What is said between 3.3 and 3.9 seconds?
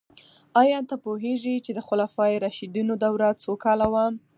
څو کاله